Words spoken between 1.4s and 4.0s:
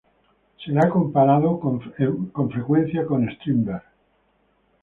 con frecuencia con Strindberg.